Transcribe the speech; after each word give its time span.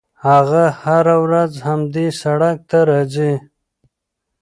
هغه 0.27 0.63
هره 0.83 1.15
ورځ 1.25 1.51
همدې 1.67 2.07
سړک 2.21 2.57
ته 2.69 2.79
راځي. 2.89 3.33